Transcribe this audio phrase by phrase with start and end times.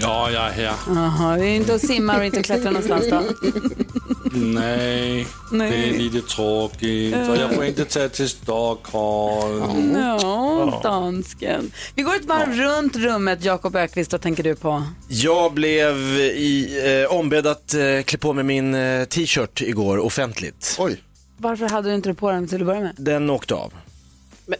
[0.00, 0.74] Ja, jag är här.
[0.86, 3.22] Jaha, vi är inte och simmar och inte klättrar någonstans då?
[4.32, 5.70] Nej, Nej.
[5.70, 7.16] det är lite tråkigt.
[7.28, 9.96] Och jag får inte ta till Stockholm.
[9.96, 11.70] Ja, dansken.
[11.94, 14.82] Vi går ett varv runt rummet, Jakob Ökvist, vad tänker du på?
[15.08, 20.76] Jag blev i, eh, ombedd att eh, klä på mig min eh, t-shirt igår offentligt.
[20.78, 21.02] Oj.
[21.36, 22.94] Varför hade du inte det på den till att börja med?
[22.98, 23.72] Den åkte av.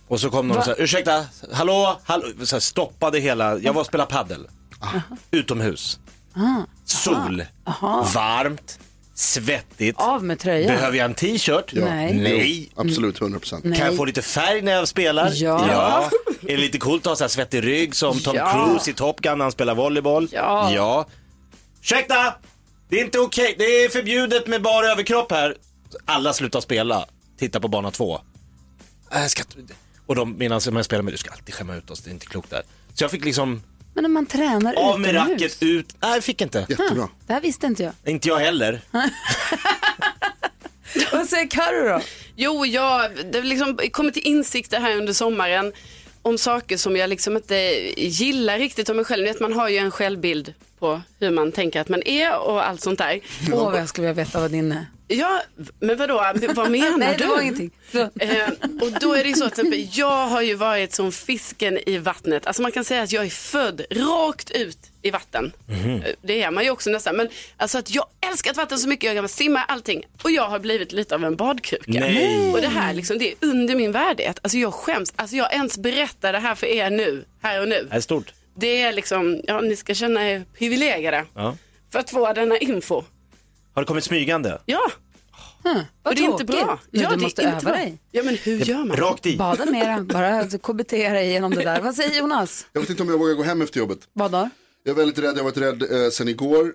[0.09, 3.81] Och så kom någon och sa, ursäkta, hallå, hallå, så här, stoppade hela, jag var
[3.81, 4.47] och spelade paddel.
[5.31, 5.99] Utomhus.
[6.85, 7.45] Sol,
[8.15, 8.79] varmt,
[9.15, 9.99] svettigt.
[10.01, 10.75] Av med tröjan?
[10.75, 11.73] Behöver jag en t-shirt?
[11.73, 11.85] Ja.
[11.85, 12.15] Nej.
[12.15, 12.71] Nej.
[12.77, 13.65] Absolut, 100 procent.
[13.65, 13.79] Nej.
[13.79, 15.31] Kan jag få lite färg när jag spelar?
[15.35, 16.11] Ja.
[16.43, 18.53] Är det lite coolt att ha så här svettig rygg som Tom Ja.
[18.53, 20.29] Cruise i Top Gun när han spelar volleyboll?
[20.33, 20.73] Ja.
[20.73, 21.07] ja.
[21.81, 22.35] Ursäkta!
[22.89, 25.57] Det är inte okej, det är förbjudet med bara överkropp här.
[26.05, 27.07] Alla slutar spela,
[27.39, 28.21] titta på bana två.
[29.13, 29.43] Äh, ska...
[30.07, 32.13] Och de menar som jag spelar med, du ska alltid skämma ut oss, det är
[32.13, 32.63] inte klokt där.
[32.95, 33.63] Så jag fick liksom
[33.95, 35.33] Men när man tränar av med utomhus.
[35.41, 36.67] racket ut, nej jag fick inte.
[36.69, 37.09] Jättebra.
[37.27, 37.93] Det här visste inte jag.
[38.05, 38.81] Inte jag heller.
[41.13, 42.01] Vad säger Carro då?
[42.37, 45.73] Jo, jag det har liksom kommit till insikter här under sommaren
[46.23, 47.55] om saker som jag liksom inte
[47.97, 49.23] gillar riktigt om mig själv.
[49.25, 52.67] Ni vet, Man har ju en självbild på hur man tänker att man är och
[52.69, 53.21] allt sånt där.
[53.53, 54.87] Åh, vad jag skulle vilja veta vad din är.
[55.09, 55.43] Ja,
[55.81, 57.25] men vadå, vad menar Nej, du?
[57.25, 57.71] det var ingenting.
[57.93, 58.49] Eh,
[58.83, 61.99] och då är det ju så att exempel, jag har ju varit som fisken i
[61.99, 62.47] vattnet.
[62.47, 65.53] Alltså man kan säga att jag är född rakt ut i vatten.
[65.69, 67.17] Eh, Det är man ju också nästan.
[67.17, 70.03] Men alltså att jag älskar ett vatten så mycket, jag kan simma allting.
[70.23, 71.85] Och jag har blivit lite av en badkruka.
[72.01, 72.53] Nej.
[72.53, 74.39] Och det här liksom, det är under min värdighet.
[74.43, 77.87] Alltså jag skäms, alltså jag ens berättar det här för er nu, här och nu.
[77.91, 78.33] Det är stort.
[78.57, 81.25] Det är liksom, ja ni ska känna er privilegierade.
[81.35, 81.57] Ja.
[81.93, 83.03] För att få denna info.
[83.75, 84.61] Har det kommit smygande?
[84.67, 84.91] Ja,
[85.63, 86.81] Vad och det är inte bra.
[86.91, 87.73] Ja, du måste öva bra.
[87.73, 87.99] dig.
[88.11, 88.97] Ja men hur gör man?
[88.97, 89.37] Rakt i.
[89.37, 91.81] Bada mera, bara KBT dig igenom det där.
[91.81, 92.67] Vad säger Jonas?
[92.73, 93.99] Jag vet inte om jag vågar gå hem efter jobbet.
[94.13, 94.49] Vad då?
[94.85, 96.73] Jag är väldigt rädd, jag har varit rädd eh, sen igår.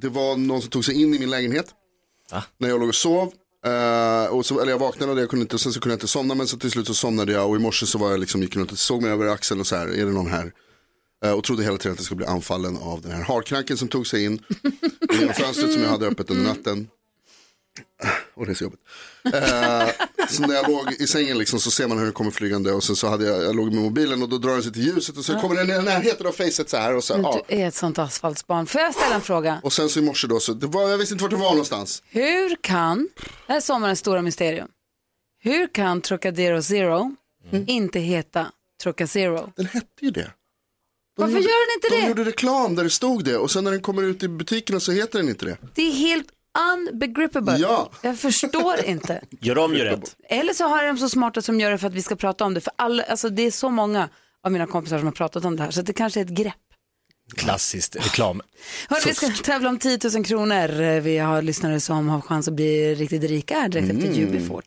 [0.00, 1.66] Det var någon som tog sig in i min lägenhet.
[2.58, 3.32] När jag låg och sov.
[3.66, 6.08] Eh, och så, eller jag vaknade och jag kunde inte, sen så kunde jag inte
[6.08, 8.42] somna men så till slut så somnade jag och i morse så var jag liksom,
[8.42, 10.52] gick runt och såg mig över axeln och så här, är det någon här?
[11.24, 13.88] Eh, och trodde hela tiden att jag skulle bli anfallen av den här harkranken som
[13.88, 14.42] tog sig in.
[15.12, 16.88] Genom fönstret som jag hade öppet under natten.
[18.34, 18.80] Och det är så jobbigt.
[19.24, 22.72] Eh, så när jag låg i sängen liksom, så ser man hur den kommer flygande
[22.72, 24.82] och sen så hade jag, jag låg med mobilen och då drar den sig till
[24.82, 26.94] ljuset och så kommer den i närheten av facet så här.
[26.96, 27.44] Och, så, Men ja.
[27.48, 28.66] du är ett sånt asfaltsbarn.
[28.66, 29.60] Får jag ställa en fråga?
[29.62, 31.50] och sen så i morse då, så det var, jag visste inte vart det var
[31.50, 32.02] någonstans.
[32.08, 34.68] Hur kan, det här är sommarens stora mysterium,
[35.40, 37.14] hur kan Trocadero Zero
[37.66, 38.46] inte heta
[38.82, 39.52] Trocazero?
[39.56, 40.32] Den hette ju det.
[41.18, 42.08] Varför gjorde, gör den inte De det?
[42.08, 44.92] gjorde reklam där det stod det och sen när den kommer ut i butikerna så
[44.92, 45.56] heter den inte det.
[45.74, 46.26] Det är helt
[46.72, 47.56] unbegrippable.
[47.58, 47.90] Ja.
[48.02, 49.20] Jag förstår inte.
[49.40, 50.16] Gör om, gör rätt.
[50.28, 52.54] Eller så har de så smarta som gör det för att vi ska prata om
[52.54, 52.60] det.
[52.60, 54.08] För alla, alltså det är så många
[54.44, 56.54] av mina kompisar som har pratat om det här så det kanske är ett grepp.
[57.36, 58.40] Klassiskt reklam.
[58.88, 61.00] Hörru, vi ska tävla om 10 000 kronor.
[61.00, 64.62] Vi har lyssnare som har chans att bli riktigt rika direkt efter UB40.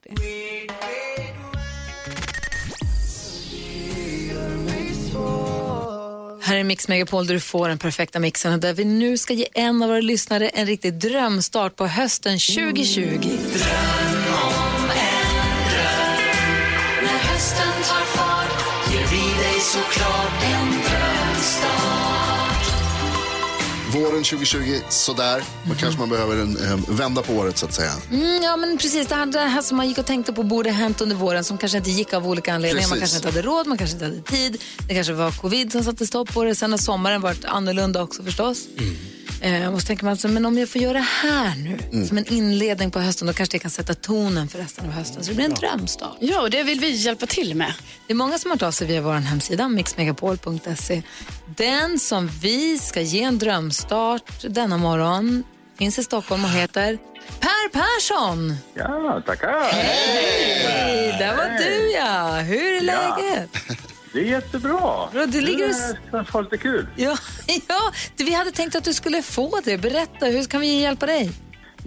[6.52, 8.54] Här är Mix Megapol där du får den perfekta mixen.
[8.54, 12.40] Och där vi nu ska ge en av våra lyssnare en riktig drömstart på hösten
[12.40, 13.38] 2020.
[23.94, 25.44] Våren 2020, sådär.
[25.64, 27.92] Då kanske man behöver en, en vända på året så att säga.
[28.12, 29.08] Mm, ja, men precis.
[29.08, 31.58] Det här, det här som man gick och tänkte på borde hänt under våren som
[31.58, 32.90] kanske inte gick av olika anledningar.
[32.90, 33.14] Man Precis.
[33.14, 34.62] kanske inte hade råd, man kanske inte hade tid.
[34.88, 36.56] Det kanske var covid som satte stopp på det.
[36.56, 38.58] Sen har sommaren varit annorlunda också förstås.
[39.42, 42.18] Eh, och så tänker man, alltså, men om jag får göra det här nu, som
[42.18, 45.24] en inledning på hösten, då kanske det kan sätta tonen för resten av hösten.
[45.24, 46.18] Så det blir en drömstart.
[46.20, 47.74] Ja, och det vill vi hjälpa till med.
[48.08, 51.02] Det är många som har av sig via vår hemsida, mixmegapol.se.
[51.58, 55.44] Den som vi ska ge en drömstart denna morgon
[55.78, 56.98] finns i Stockholm och heter
[57.40, 58.56] Per Persson.
[58.74, 59.64] Ja, tackar.
[59.72, 62.40] Hej, där var du ja.
[62.40, 63.50] Hur är läget?
[64.14, 65.10] Det är jättebra.
[65.14, 65.70] Bra, du ligger och...
[65.70, 66.88] Det känns lite kul.
[66.96, 67.18] Ja,
[67.68, 69.78] ja, vi hade tänkt att du skulle få det.
[69.78, 71.32] Berätta, hur kan vi hjälpa dig?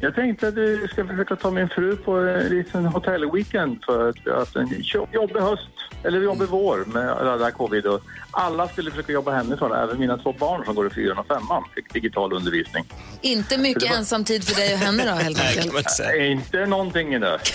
[0.00, 4.17] Jag tänkte att du ska försöka ta min fru på en liten hotellweekend för att
[4.25, 5.69] vi har haft en jo- jobbig höst,
[6.05, 7.05] eller jobbig vår med
[7.39, 7.87] det här covid.
[7.87, 11.27] Och alla skulle försöka jobba hemifrån, även mina två barn som går i fyran och
[11.27, 12.85] femman fick digital undervisning.
[13.21, 15.75] Inte mycket ensamtid för dig och henne då helt Nej, enkelt.
[15.99, 17.39] man inte någonting i det.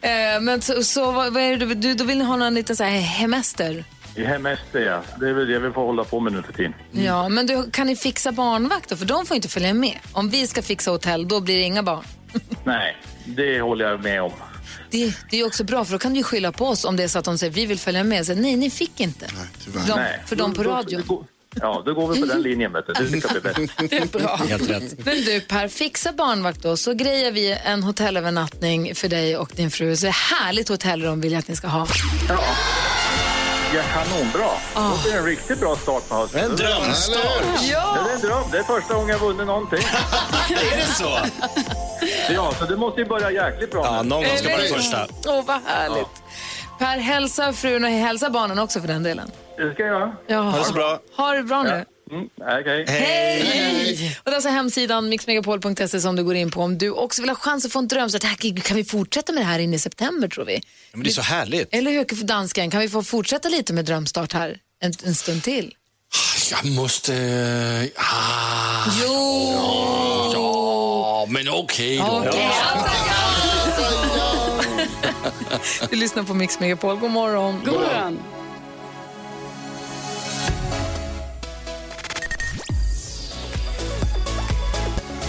[0.00, 2.54] Eh, men så, så vad, vad är det, du- du, då vill ni ha någon
[2.54, 3.84] liten så här hemester?
[4.14, 5.02] I hemester, ja.
[5.20, 6.74] Det är väl det vi får hålla på med nu för tiden.
[6.92, 8.96] Ja, men du, kan ni fixa barnvakt då?
[8.96, 9.98] För de får inte följa med.
[10.12, 12.04] Om vi ska fixa hotell, då blir det inga barn.
[12.64, 14.32] Nej, det håller jag med om.
[14.90, 17.02] Det, det är också bra, för då kan du ju skylla på oss om det
[17.02, 18.26] är så att de säger vi vill följa med.
[18.26, 19.26] Så, nej, ni fick inte.
[19.64, 19.86] tyvärr.
[19.86, 20.22] De, Nej.
[20.26, 21.26] för de på radion.
[21.60, 22.72] Ja, då går vi på den linjen.
[22.72, 22.92] Vet du.
[22.92, 23.72] Det blir bäst.
[23.90, 24.36] Det är bra.
[24.48, 25.04] Helt rätt.
[25.04, 29.70] Men du Per, fixa barnvakt då så grejer vi en hotellövernattning för dig och din
[29.70, 29.96] fru.
[29.96, 31.86] Så härligt hotellrum vill jag att ni ska ha.
[32.28, 32.40] Ja,
[33.72, 34.50] kanonbra.
[35.04, 36.44] Det är en riktigt bra start på hösten.
[36.44, 37.42] En drömstart.
[37.72, 38.42] Ja, det är en dröm.
[38.52, 39.78] Det är första gången jag vunnit någonting.
[40.50, 41.18] Är det så?
[42.34, 45.06] Ja, så det måste ju börja jäkligt bra Ja, någon gång ska vara den första.
[45.26, 46.22] Åh, vad härligt.
[46.78, 49.30] Per, hälsa frun och hälsa barnen också för den delen.
[49.56, 50.16] Det ska jag göra.
[50.26, 50.40] Ja.
[50.40, 50.98] Ha det så bra.
[51.16, 51.84] Ha det bra nu.
[52.10, 52.28] Mm,
[52.60, 52.84] okej.
[52.88, 54.16] Hej!
[54.18, 57.28] Och det är alltså hemsidan mixmegapol.se som du går in på om du också vill
[57.28, 58.10] ha chans att få en dröm.
[58.10, 60.62] Så att, här, kan vi fortsätta med det här in i september tror vi?
[60.92, 61.68] Men det är så härligt.
[61.74, 62.70] Eller hur, för dansken?
[62.70, 65.74] Kan vi få fortsätta lite med drömstart här en, en stund till?
[66.50, 67.12] Jag måste...
[67.96, 69.52] Ah, Jo!
[70.34, 72.04] ja, men okej då.
[72.04, 74.54] Okej, alltså, ja.
[75.90, 76.96] Du lyssnar på Mix Megapol.
[76.96, 77.62] God morgon.
[77.64, 78.18] God morgon.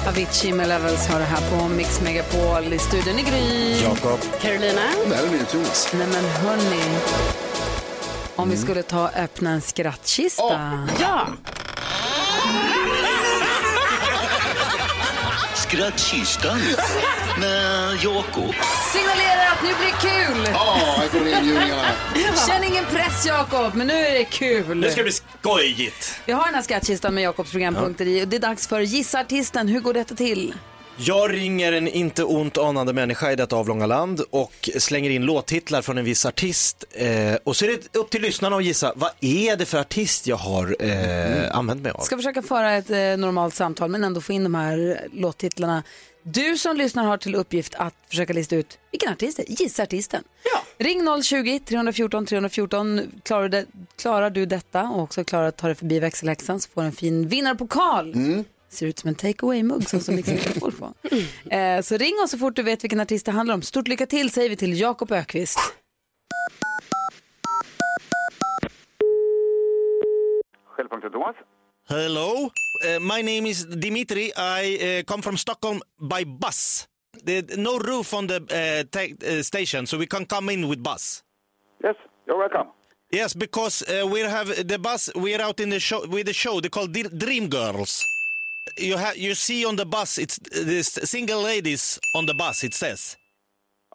[0.07, 3.81] Avicii med Levels har det här på Mix Megapol i studion i Gry.
[3.83, 4.19] Jakob.
[4.41, 4.81] Carolina.
[5.09, 5.93] Det här är nytt Jonas.
[5.93, 6.83] Nej men hörni.
[8.35, 10.87] Om vi skulle ta och öppna en skrattkista.
[11.01, 11.27] Ja.
[15.69, 16.59] Skrattkistan
[17.39, 18.55] med Jakob.
[18.93, 20.49] Signalerar att nu blir kul!
[20.53, 21.91] Ja, här kommer inbjudningarna.
[22.47, 24.77] Känn ingen press Jakob, men nu är det kul.
[24.77, 26.21] Nu ska det bli skojigt.
[26.25, 29.19] Vi har den här skrattkistan med Jakobs programpunkter i och det är dags för Gissa
[29.19, 29.67] artisten.
[29.67, 30.53] Hur går detta till?
[31.01, 35.81] Jag ringer en inte ont anande människa i detta avlånga land och slänger in låttitlar
[35.81, 36.83] från en viss artist.
[36.91, 40.27] Eh, och så är det upp till lyssnarna att gissa, vad är det för artist
[40.27, 42.01] jag har eh, använt mig av?
[42.01, 45.83] Ska försöka föra ett eh, normalt samtal men ändå få in de här låttitlarna.
[46.23, 49.61] Du som lyssnar har till uppgift att försöka lista ut vilken artist det är.
[49.61, 50.23] Gissa artisten.
[50.53, 50.85] Ja.
[50.85, 53.01] Ring 020-314 314.
[53.23, 53.65] Klarar du, det,
[53.95, 56.93] klarar du detta och också klarar att ta dig förbi växelhäxan så får du en
[56.93, 58.13] fin vinnarpokal.
[58.69, 60.93] Ser ut som en take away-mugg som som Mix Megapol på.
[61.51, 63.61] Eh, så ring oss så fort du vet vilken artist det handlar om.
[63.61, 65.59] Stort lycka till säger vi till Jakob Ökvist.
[70.65, 71.35] Självpunkten Thomas.
[71.89, 72.51] Hello,
[72.85, 74.31] uh, my name is Dimitri.
[74.37, 76.87] I uh, come from Stockholm by bus.
[77.25, 80.83] There's no roof on the uh, ta- uh, station, so we can come in with
[80.83, 81.23] bus.
[81.83, 81.95] Yes,
[82.27, 82.67] you're welcome.
[83.11, 85.09] Yes, because uh, we have the bus.
[85.15, 86.61] We're out in the show with the show.
[86.61, 88.05] They call Dream Girls.
[88.79, 90.17] You have you see on the bus.
[90.17, 92.63] It's this single ladies on the bus.
[92.63, 93.17] It says.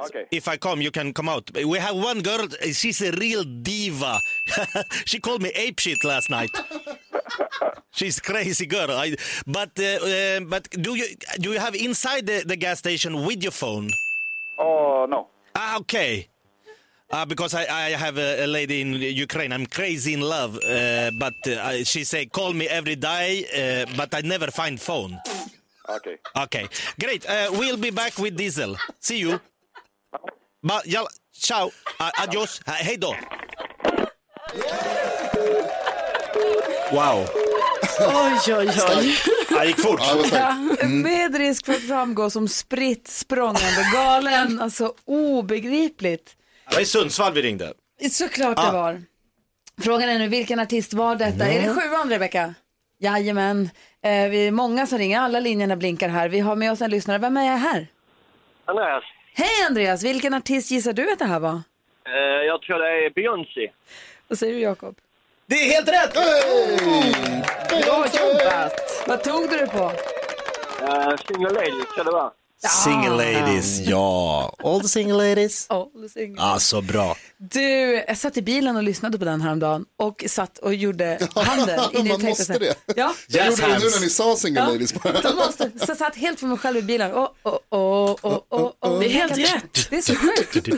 [0.01, 0.27] Okay.
[0.33, 1.51] If I come, you can come out.
[1.55, 2.49] We have one girl.
[2.73, 4.19] She's a real diva.
[5.05, 6.51] she called me ape shit last night.
[7.93, 8.91] She's crazy girl.
[8.91, 9.15] I,
[9.47, 11.07] but uh, uh, but do you
[11.39, 13.91] do you have inside the, the gas station with your phone?
[14.59, 15.29] Oh, no.
[15.55, 16.29] Ah, okay.
[17.13, 19.53] Uh, because I, I have a, a lady in Ukraine.
[19.53, 23.97] I'm crazy in love, uh, but uh, I- she say call me every day, uh,
[23.97, 25.19] but I never find phone.
[25.89, 26.17] Okay.
[26.45, 26.67] Okay,
[26.99, 27.27] great.
[27.29, 28.77] Uh, we'll be back with Diesel.
[29.01, 29.39] See you.
[30.63, 31.71] Ba, jalla, ciao.
[32.01, 32.61] Uh, adios.
[32.67, 33.15] Uh, hej då.
[36.93, 37.27] Wow.
[38.01, 39.19] Oj, oj, oj.
[39.49, 40.01] Det gick fort.
[40.03, 40.91] Ja, det var starkt.
[40.91, 46.37] Med risk för att framgå som spritt språngande galen, alltså obegripligt.
[46.69, 47.73] Det var i Sundsvall vi ringde.
[48.11, 49.03] Såklart det var.
[49.83, 51.45] Frågan är nu, vilken artist var detta?
[51.47, 52.55] Är det sjuan, Rebecka?
[52.99, 53.71] Jajamän.
[54.03, 56.29] Eh, vi är många som ringer, alla linjerna blinkar här.
[56.29, 57.19] Vi har med oss en lyssnare.
[57.19, 57.87] Vem är jag här?
[58.65, 59.05] Andreas,
[59.35, 61.63] Hej Andreas, vilken artist gissar du att det här var?
[62.07, 62.13] eh,
[62.47, 63.71] jag tror det är Beyoncé.
[64.29, 64.97] Vad säger du Jakob?
[65.47, 66.13] Det är helt rätt!
[67.69, 69.05] Bra jobbat!
[69.07, 69.93] Vad tog du det på?
[70.83, 72.31] Eh, single Lady ska det vara.
[72.69, 74.55] Single ladies, ja.
[74.65, 75.67] All the single ladies.
[75.71, 76.43] Oh, single.
[76.43, 77.17] Ah, så bra.
[77.39, 77.61] Du,
[78.09, 81.81] jag satt i bilen och lyssnade på den häromdagen och satt och gjorde handen.
[81.93, 82.29] in i Man texten.
[82.29, 82.75] måste det.
[82.97, 84.67] Ja, Jag Jazz gjorde det nu när ni sa single Ja.
[84.69, 84.93] ladies.
[85.23, 85.71] de måste.
[85.79, 87.13] Så jag satt helt för mig själv i bilen.
[87.13, 89.01] Oh, oh, oh, oh, oh, oh.
[89.01, 89.91] Det är helt rätt.
[89.91, 90.69] Det är så sjukt.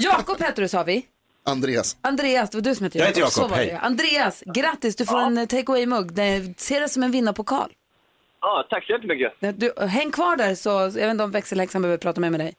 [0.00, 1.06] Jakob heter du sa vi.
[1.48, 1.96] Andreas.
[2.00, 3.78] Andreas, det var du som hette Jag heter Jakob, Så var hej.
[3.82, 6.12] Andreas, grattis, du får en eh, take away-mugg.
[6.12, 7.70] Det- Se det som en vinnarpokal.
[8.46, 9.32] Ja, tack så jättemycket.
[9.54, 12.54] Du, häng kvar där så, jag vet inte om växelhäxan behöver prata med, med dig.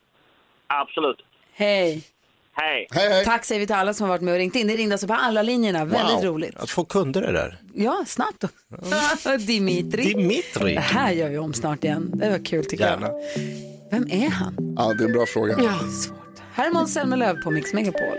[0.67, 1.17] Absolut.
[1.53, 2.03] Hej.
[2.53, 2.87] Hej.
[2.91, 3.25] Hej, hej.
[3.25, 4.67] Tack säger vi till alla som har varit med och ringt in.
[4.67, 5.85] Det ringde alltså på alla linjerna.
[5.85, 6.55] Väldigt roligt.
[6.55, 7.57] Att få kunder det där.
[7.73, 8.47] Ja, snabbt då.
[9.37, 10.03] Dimitri.
[10.13, 10.73] Dimitri.
[10.73, 12.11] Det här gör vi om snart igen.
[12.13, 13.07] Det var kul tycker Gärna.
[13.07, 13.13] jag.
[13.91, 14.73] Vem är han?
[14.77, 15.55] Ja, det är en bra fråga.
[15.59, 16.17] Ja, svårt.
[16.53, 18.17] Här är Måns Zelmerlöw på Mix Megapol.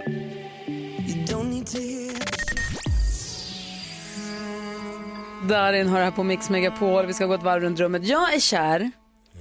[5.48, 7.06] Darin har det här på Mix Megapol.
[7.06, 8.06] Vi ska gå ett varv runt rummet.
[8.06, 8.90] Jag är kär.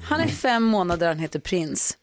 [0.04, 1.98] Han är fem månader, han heter Prins.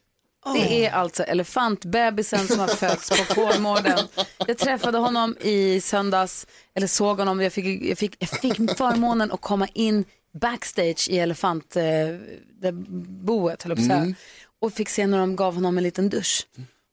[0.53, 3.99] Det är alltså elefantbebisen som har fötts på Kolmården.
[4.47, 7.41] Jag träffade honom i söndags, eller såg honom.
[7.41, 10.05] Jag fick, jag fick, jag fick förmånen att komma in
[10.41, 14.13] backstage i elefantboet, höll på att säga.
[14.61, 16.47] Och fick se när de gav honom en liten dusch.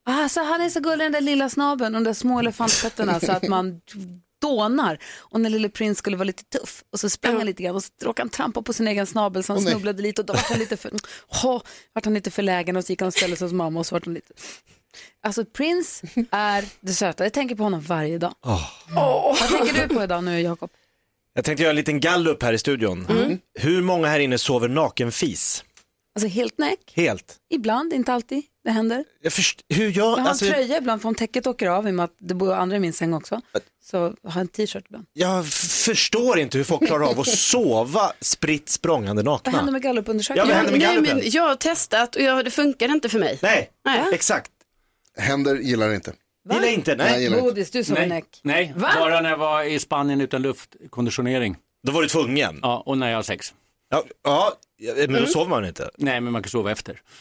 [0.07, 3.33] Alltså, han är så gullig den där lilla snabeln och de där små elefantfötterna så
[3.33, 3.81] att man
[4.43, 4.99] dånar.
[5.19, 7.85] Och när lille prins skulle vara lite tuff och så sprang han lite grann och
[7.85, 9.73] så råkade han trampa på sin egen snabel så han nej.
[9.73, 10.91] snubblade lite och då var han lite för,
[11.45, 13.81] oh, vart han lite för lägen och så gick han och ställde sig hos mamma
[13.81, 14.35] och så vart han lite
[15.23, 18.35] Alltså Prince är det söta, jag tänker på honom varje dag.
[18.41, 20.71] Vad tänker du på idag nu Jakob?
[21.35, 23.07] Jag tänkte göra en liten gallup här i studion.
[23.11, 23.39] Mm.
[23.61, 25.65] Hur många här inne sover nakenfis?
[26.15, 27.37] Alltså helt näck, Helt.
[27.51, 29.05] ibland, inte alltid, det händer.
[29.23, 31.87] Jag först- hur jag, Jag har alltså, en tröja ibland för om täcket åker av
[31.89, 33.41] i och med att det bor andra i min säng också.
[33.85, 35.07] Så jag har en t-shirt ibland.
[35.13, 35.47] jag
[35.87, 39.73] förstår inte hur folk klarar av att sova spritt språngande Vad händer nakna.
[39.73, 40.49] med Ja, gallupundersökningen?
[40.49, 41.17] vad händer med Nej, gallupen?
[41.19, 43.39] men jag har testat och jag, det funkar inte för mig.
[43.43, 44.03] Nej, Nej.
[44.13, 44.51] exakt.
[45.17, 46.13] Händer gillar det inte.
[46.53, 47.23] Gillar inte, Nej, nej.
[47.23, 47.49] gillar inte.
[47.51, 48.25] Bodis, du Nej, näck.
[48.43, 48.73] nej.
[48.77, 48.91] Va?
[48.99, 51.57] bara när jag var i Spanien utan luftkonditionering.
[51.87, 52.59] Då var du tvungen.
[52.63, 53.55] Ja, och när jag har sex.
[53.91, 55.21] Ja, ja men Mm.
[55.23, 55.91] då sover man inte.
[55.99, 57.01] Nej, men man kan sova efter.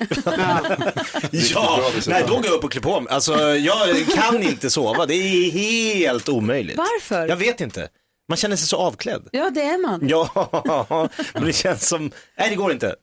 [1.31, 3.13] Ja, nej då går jag upp och klär på mig.
[3.13, 6.77] Alltså jag kan inte sova, det är helt omöjligt.
[6.77, 7.27] Varför?
[7.27, 7.87] Jag vet inte.
[8.29, 9.27] Man känner sig så avklädd.
[9.31, 10.07] Ja, det är man.
[10.07, 12.95] Ja, men det känns som, nej det går inte.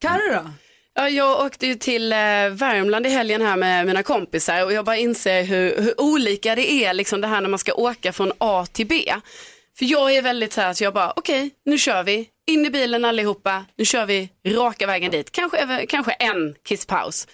[0.00, 0.50] Carro då?
[0.94, 2.18] Ja, jag åkte ju till eh,
[2.50, 6.72] Värmland i helgen här med mina kompisar och jag bara inser hur, hur olika det
[6.72, 9.12] är liksom det här när man ska åka från A till B.
[9.78, 12.70] För jag är väldigt så här så jag bara okej nu kör vi, in i
[12.70, 17.26] bilen allihopa, nu kör vi raka vägen dit, kanske, kanske en kisspaus.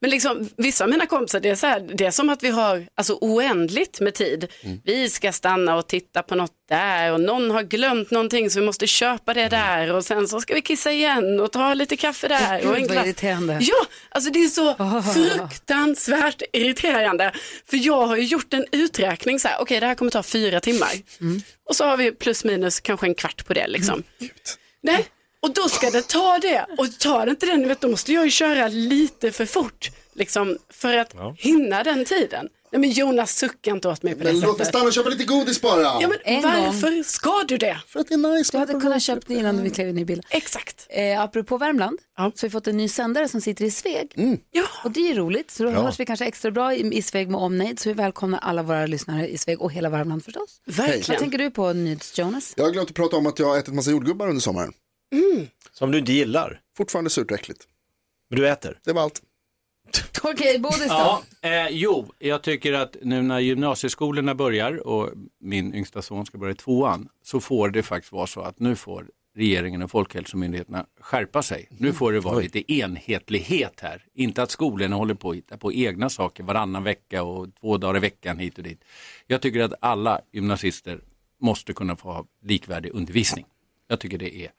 [0.00, 2.48] Men liksom, vissa av mina kompisar, det är, så här, det är som att vi
[2.48, 4.48] har alltså, oändligt med tid.
[4.84, 8.66] Vi ska stanna och titta på något där och någon har glömt någonting så vi
[8.66, 12.28] måste köpa det där och sen så ska vi kissa igen och ta lite kaffe
[12.28, 12.66] där.
[12.66, 13.06] Och en glass.
[13.06, 13.58] irriterande.
[13.60, 14.74] Ja, alltså det är så
[15.14, 17.32] fruktansvärt irriterande.
[17.66, 20.60] För jag har ju gjort en uträkning så här, okej det här kommer ta fyra
[20.60, 20.90] timmar.
[21.68, 24.02] Och så har vi plus minus kanske en kvart på det liksom.
[24.82, 25.06] Nej,
[25.42, 26.66] och då ska det ta det.
[26.78, 29.90] Och tar det inte den, vet, då måste jag ju köra lite för fort.
[30.14, 32.48] Liksom, för att hinna den tiden.
[32.72, 34.66] Nej men Jonas sucka inte åt mig på det Men låt mig sättet.
[34.68, 35.80] stanna och köpa lite godis bara.
[35.82, 37.80] Ja men En varför ska du det?
[37.86, 38.52] För att det är nice.
[38.52, 40.24] Du hade kunnat köpa det innan vi klev in i bilen.
[40.30, 40.86] Exakt.
[40.90, 42.32] Eh, apropå Värmland Ja.
[42.34, 44.12] så har vi fått en ny sändare som sitter i Sveg.
[44.50, 44.62] Ja.
[44.84, 47.40] Och det är roligt, så då hörs vi kanske extra bra i, i Sveg med
[47.40, 47.80] omnejd.
[47.80, 50.60] Så vi välkomnar alla våra lyssnare i Sveg och hela Värmland förstås.
[50.64, 51.20] Vad Verkligen.
[51.20, 52.54] tänker du på Nyds Jonas?
[52.56, 54.72] Jag har glömt att prata om att jag har ätit massa jordgubbar under sommaren.
[55.72, 57.68] Som du inte gillar, Fortfarande surt och äckligt.
[58.30, 58.78] men du äter.
[58.84, 59.22] Det var allt.
[60.22, 60.84] Okej, Bodis då?
[60.88, 66.38] Ja, eh, jo, jag tycker att nu när gymnasieskolorna börjar och min yngsta son ska
[66.38, 70.86] börja i tvåan så får det faktiskt vara så att nu får regeringen och Folkhälsomyndigheterna
[71.00, 71.68] skärpa sig.
[71.70, 74.04] Nu får det vara lite enhetlighet här.
[74.14, 77.96] Inte att skolorna håller på att hitta på egna saker varannan vecka och två dagar
[77.96, 78.84] i veckan hit och dit.
[79.26, 81.00] Jag tycker att alla gymnasister
[81.40, 83.46] måste kunna få ha likvärdig undervisning.
[83.88, 84.50] Jag tycker det är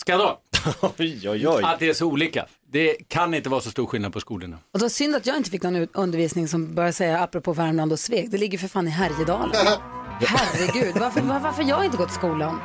[0.00, 0.36] skandal
[0.98, 1.62] Oj, oj, oj.
[1.64, 2.46] att det är så olika.
[2.72, 4.56] Det kan inte vara så stor skillnad på skolorna.
[4.74, 7.92] Och då synd att jag inte fick någon ut- undervisning som börjar säga apropå Värmland
[7.92, 8.30] och Sveg.
[8.30, 9.56] Det ligger för fan i Härjedalen.
[10.20, 12.60] Herregud, varför, var, varför har jag inte gått skolan?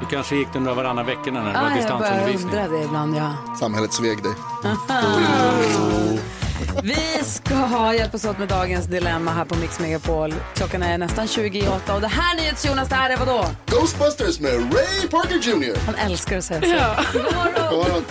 [0.00, 2.50] Du kanske gick den där varannan vecka när det var Ah, jag distansundervisning.
[2.52, 3.34] undra det ibland, ja.
[3.60, 4.32] Samhället sveg dig.
[6.82, 10.34] Vi ska hjälpas åt med dagens dilemma här på Mix Megapol.
[10.54, 13.46] Klockan är nästan 28 och det här NyhetsJonas, det här är vadå?
[13.66, 15.76] Ghostbusters med Ray Parker Jr.
[15.86, 16.68] Han älskar att säga så.
[16.68, 17.04] Ja.
[17.12, 18.04] God morgon.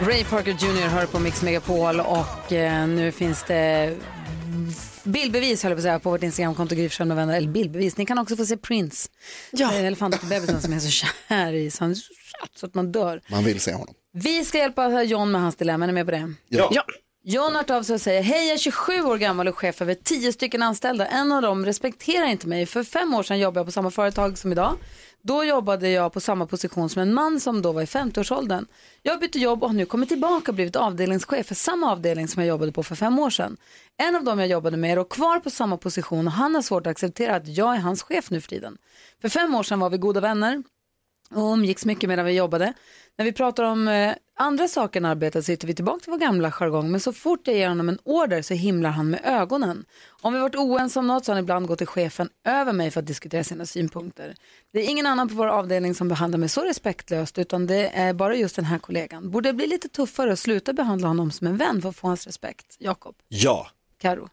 [0.00, 3.96] Ray Parker Jr hör på Mix Megapol och eh, nu finns det
[5.04, 7.36] bildbevis höll jag på att säga på vårt Instagramkonto Gry Forssell med vänner.
[7.36, 9.08] Eller bildbevis, ni kan också få se Prince.
[9.50, 9.74] Ja.
[9.74, 12.17] Eh, Elefantbebisen som är så kär i så, han är
[12.54, 13.20] så att man dör.
[13.30, 13.94] Man vill se honom.
[14.12, 16.34] Vi ska hjälpa John med hans dilemma, är ni med på det?
[16.48, 16.68] Ja.
[16.72, 16.82] Ja.
[17.24, 19.94] John har av sig och säger, hej jag är 27 år gammal och chef över
[19.94, 21.06] 10 stycken anställda.
[21.06, 22.66] En av dem respekterar inte mig.
[22.66, 24.76] För fem år sedan jobbade jag på samma företag som idag.
[25.22, 28.66] Då jobbade jag på samma position som en man som då var i 50-årsåldern.
[29.02, 32.42] Jag bytte jobb och har nu kommit tillbaka och blivit avdelningschef för samma avdelning som
[32.42, 33.56] jag jobbade på för fem år sedan.
[33.96, 36.62] En av dem jag jobbade med är då kvar på samma position och han har
[36.62, 38.76] svårt att acceptera att jag är hans chef nu för tiden.
[39.20, 40.62] För fem år sedan var vi goda vänner
[41.34, 42.72] och umgicks mycket medan vi jobbade.
[43.16, 46.18] När vi pratar om eh, andra saker än arbetet så hittar vi tillbaka till vår
[46.18, 46.90] gamla jargong.
[46.90, 49.84] Men så fort jag ger honom en order så himlar han med ögonen.
[50.20, 52.90] Om vi varit oense om något så har han ibland gått till chefen över mig
[52.90, 54.34] för att diskutera sina synpunkter.
[54.72, 58.12] Det är ingen annan på vår avdelning som behandlar mig så respektlöst utan det är
[58.12, 59.30] bara just den här kollegan.
[59.30, 62.06] Borde jag bli lite tuffare och sluta behandla honom som en vän för att få
[62.06, 62.76] hans respekt?
[62.78, 63.14] Jakob?
[63.28, 63.70] Ja.
[63.98, 64.28] Karo?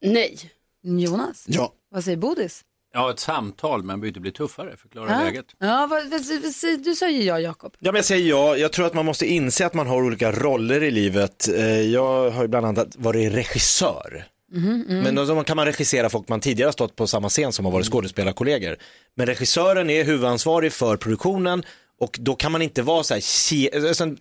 [0.00, 0.38] Nej.
[0.82, 1.44] Jonas?
[1.48, 1.72] Ja.
[1.90, 2.64] Vad säger Bodis?
[2.94, 4.76] Ja, ett samtal, men behöver inte bli tuffare.
[4.76, 5.46] Förklara läget.
[5.58, 7.72] Ja, vad, vad, vad, du sa ju ja, Jakob.
[7.78, 8.56] Ja, men jag säger ja.
[8.56, 11.48] Jag tror att man måste inse att man har olika roller i livet.
[11.48, 14.24] Eh, Jag har ju bland annat varit regissör.
[14.52, 15.02] Mhm, mm.
[15.02, 17.72] Men då kan man regissera folk man tidigare har stått på samma scen som har
[17.72, 18.76] varit skådespelarkollegor.
[19.16, 21.62] Men regissören är huvudansvarig för produktionen
[22.00, 24.14] och då kan man inte vara så här, ke- alltså,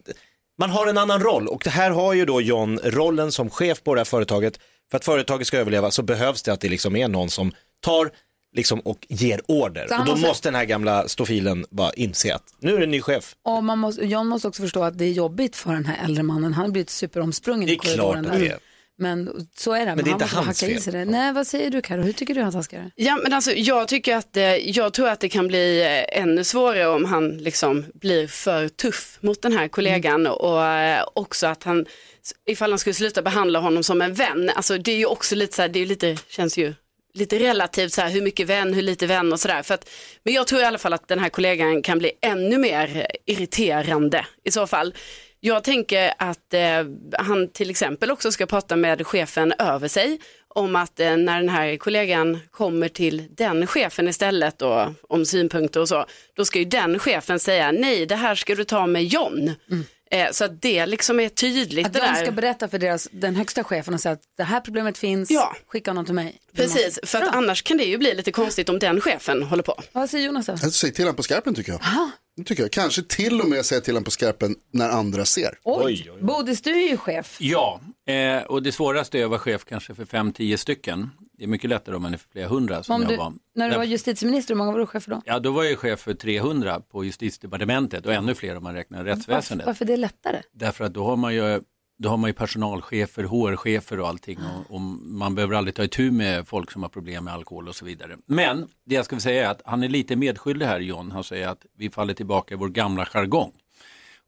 [0.59, 3.83] man har en annan roll och det här har ju då John rollen som chef
[3.83, 4.59] på det här företaget.
[4.91, 8.11] För att företaget ska överleva så behövs det att det liksom är någon som tar
[8.55, 9.83] liksom och ger order.
[9.99, 12.91] Och då måste- måste den här gamla stofilen bara inse att nu är det en
[12.91, 13.35] ny chef.
[13.45, 16.23] Och man måste, John måste också förstå att det är jobbigt för den här äldre
[16.23, 16.53] mannen.
[16.53, 18.23] Han har blivit superomsprungen Det är i korridoren.
[18.23, 18.53] klart att det där.
[18.55, 18.59] är.
[18.97, 19.95] Men så är det.
[19.95, 20.93] Men det är han inte hans fel.
[20.93, 21.05] det.
[21.05, 22.01] Nej, vad säger du Karo?
[22.01, 22.91] Hur tycker du att han ska göra?
[22.95, 26.43] Ja, men alltså, jag tycker att eh, jag tror att det kan bli eh, ännu
[26.43, 31.63] svårare om han liksom blir för tuff mot den här kollegan och eh, också att
[31.63, 31.85] han,
[32.49, 35.55] ifall han skulle sluta behandla honom som en vän, alltså det är ju också lite
[35.55, 36.73] så här, det är lite, känns ju
[37.13, 39.65] lite relativt så här, hur mycket vän, hur lite vän och sådär.
[40.23, 44.25] Men jag tror i alla fall att den här kollegan kan bli ännu mer irriterande
[44.43, 44.93] i så fall.
[45.39, 46.85] Jag tänker att eh,
[47.19, 51.49] han till exempel också ska prata med chefen över sig om att eh, när den
[51.49, 56.65] här kollegan kommer till den chefen istället då, om synpunkter och så, då ska ju
[56.65, 59.53] den chefen säga nej, det här ska du ta med John.
[59.71, 59.85] Mm.
[60.11, 61.85] Eh, så att det liksom är tydligt.
[61.87, 64.97] Att de ska berätta för deras, den högsta chefen och säga att det här problemet
[64.97, 65.55] finns, Ja.
[65.67, 66.39] skicka honom till mig.
[66.55, 69.81] Precis, för att annars kan det ju bli lite konstigt om den chefen håller på.
[69.91, 70.53] Vad säger Jonas då?
[70.61, 71.81] Jag säger till honom på skarpen tycker jag.
[71.81, 71.85] Det
[72.43, 72.71] tycker jag.
[72.71, 75.59] Kanske till och med säga till honom på skarpen när andra ser.
[75.63, 77.37] Oj, Bodis du är ju chef.
[77.39, 81.09] Ja, eh, och det svåraste är att vara chef kanske för fem, tio stycken.
[81.37, 83.33] Det är mycket lättare om man är för flera hundra som Om jag du, var.
[83.55, 85.21] när du var justitieminister, hur många var du chef för då?
[85.25, 88.97] Ja, då var jag chef för 300 på justitiedepartementet och ännu fler om man räknar
[88.97, 89.67] Varför, rättsväsendet.
[89.67, 90.41] varför det är lättare?
[90.53, 91.61] Därför att då har man ju,
[92.01, 96.11] då har man ju personalchefer, HR-chefer och allting och, och man behöver aldrig ta itu
[96.11, 98.17] med folk som har problem med alkohol och så vidare.
[98.25, 101.11] Men det jag ska säga är att han är lite medskyldig här John.
[101.11, 103.51] Han säger att vi faller tillbaka i vår gamla jargong.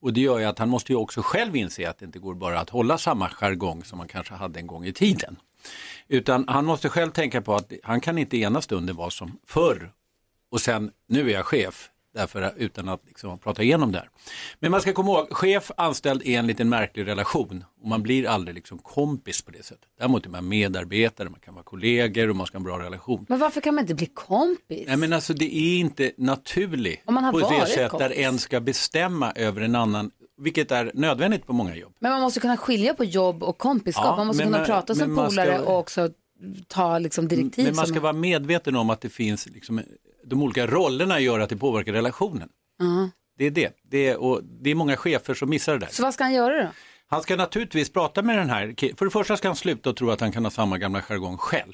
[0.02, 2.36] Och det gör ju att han måste ju också själv inse att det inte går
[2.36, 5.36] bara att hålla samma jargong som man kanske hade en gång i tiden.
[6.08, 9.92] Utan han måste själv tänka på att han kan inte ena stunden vara som förr
[10.52, 14.10] och sen nu är jag chef därför, utan att liksom prata igenom det här.
[14.60, 18.28] Men man ska komma ihåg, chef anställd är en liten märklig relation och man blir
[18.28, 19.86] aldrig liksom kompis på det sättet.
[20.00, 23.26] Däremot är man medarbetare, man kan vara kollegor och man ska ha en bra relation.
[23.30, 24.84] Men varför kan man inte bli kompis?
[24.88, 28.08] Nej men alltså det är inte naturligt Om man har på det sätt kompis.
[28.10, 31.94] där en ska bestämma över en annan, vilket är nödvändigt på många jobb.
[32.00, 34.06] Men man måste kunna skilja på jobb och kompisskap.
[34.06, 36.10] Ja, man måste kunna man- prata som man ska- polare och också
[36.68, 37.66] ta liksom direktiv.
[37.66, 39.82] Men man som ska vara medveten om att det finns, liksom,
[40.26, 42.50] de olika rollerna gör att det påverkar relationen.
[42.80, 43.10] Ja.
[43.38, 43.72] Det är det.
[43.84, 45.88] Det är, och det är många chefer som missar det där.
[45.92, 46.70] Så vad ska han göra då?
[47.08, 48.96] Han ska naturligtvis prata med den här.
[48.98, 51.38] För det första ska han sluta och tro att han kan ha samma gamla jargong
[51.38, 51.74] själv.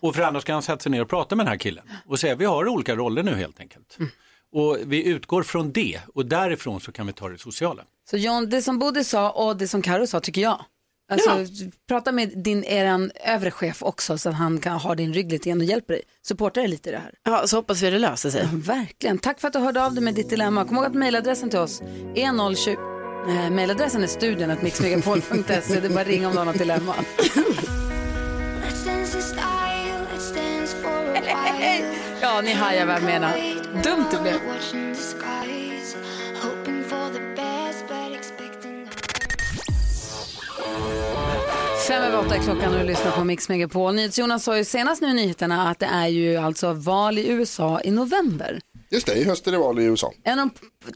[0.00, 1.84] Och för det andra ska han sätta sig ner och prata med den här killen
[2.06, 3.96] och säga vi har olika roller nu helt enkelt.
[3.98, 4.10] Mm.
[4.52, 7.84] Och vi utgår från det och därifrån så kan vi ta det sociala.
[8.10, 10.64] Så John, det som Bodil sa och det som Karo sa tycker jag.
[11.10, 11.30] Alltså,
[11.88, 15.48] Prata med din eran övre chef också så att han kan ha din rygg lite
[15.48, 16.02] igen och hjälper dig.
[16.26, 17.14] Supporta dig lite i det här.
[17.24, 18.40] Ja, så hoppas vi det löser sig.
[18.42, 19.18] Ja, verkligen.
[19.18, 20.64] Tack för att du hörde av dig med ditt dilemma.
[20.64, 21.80] Kom ihåg att mejladressen till oss
[22.14, 22.70] är 020...
[23.28, 25.80] Eh, mejladressen är studion att mixmegapol.se.
[25.80, 26.94] Det är bara att ringa om du har något dilemma.
[32.20, 33.32] Ja, ni hajar vad jag menar.
[33.82, 34.34] Dumt det blev.
[41.88, 43.94] Fem över åtta är klockan och du lyssnar på Mix Megapol.
[43.94, 47.80] NyhetsJonas sa ju senast nu i nyheterna att det är ju alltså val i USA
[47.84, 48.60] i november.
[48.90, 50.12] Just det, i höst är det val i USA.
[50.24, 50.48] En av,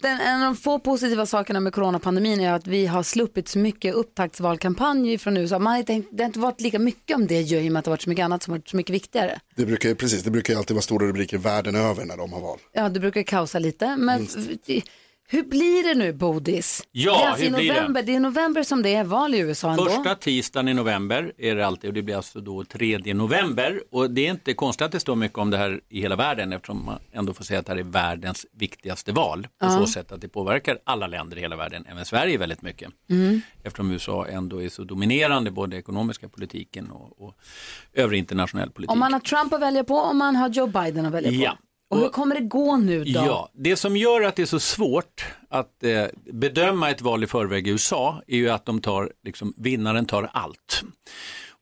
[0.03, 3.59] den, en av de få positiva sakerna med coronapandemin är att vi har sluppit så
[3.59, 5.59] mycket upptaktsvalkampanj från USA.
[5.59, 7.73] Man har inte, tänkt- det har inte varit lika mycket om det ju i och
[7.73, 9.41] med att det har varit så mycket annat som har varit så mycket viktigare.
[9.57, 12.33] Det brukar, ju- precis, det brukar ju alltid vara stora rubriker världen över när de
[12.33, 12.59] har val.
[12.73, 13.97] Ja, det brukar kausa lite.
[13.97, 14.47] Men f-
[15.33, 16.83] Hur blir det nu Bodis?
[16.93, 17.81] Ja, det är alltså hur blir det?
[17.81, 18.03] november.
[18.03, 18.13] det?
[18.13, 19.85] är i november som det är val i USA ändå.
[19.85, 23.83] Första tisdagen i november är det alltid och det blir alltså då 3 november.
[23.91, 26.53] Och det är inte konstigt att det står mycket om det här i hela världen
[26.53, 29.49] eftersom man ändå får säga att det här är världens viktigaste val.
[29.59, 32.91] På så sätt att det påverkar alla länder i hela världen, även Sverige väldigt mycket.
[33.11, 33.41] Mm.
[33.63, 37.35] Eftersom USA ändå är så dominerande både ekonomiska politiken och, och
[37.93, 38.93] övrig internationell politik.
[38.93, 41.37] Om man har Trump att välja på och man har Joe Biden att välja på.
[41.37, 41.59] Ja.
[41.93, 43.11] Och hur kommer det gå nu då?
[43.11, 47.27] Ja, det som gör att det är så svårt att eh, bedöma ett val i
[47.27, 50.83] förväg i USA är ju att de tar, liksom, vinnaren tar allt.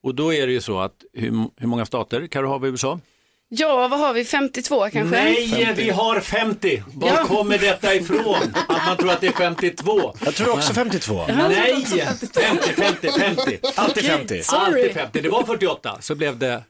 [0.03, 2.69] Och då är det ju så att hur, hur många stater kan du ha i
[2.69, 3.01] USA?
[3.49, 4.25] Ja, vad har vi?
[4.25, 5.03] 52 kanske?
[5.17, 6.83] Nej, vi har 50.
[6.95, 7.25] Var Ja.
[7.25, 8.55] kommer detta ifrån?
[8.69, 10.15] Att man tror att det är 52.
[10.25, 11.25] Jag tror också 52.
[11.29, 12.27] Nej, 50,
[12.75, 13.59] 50, 50.
[13.77, 14.43] Alltid 50.
[14.43, 14.61] Sorry.
[14.83, 15.21] Alltid 50.
[15.21, 16.63] Det var 48, så blev det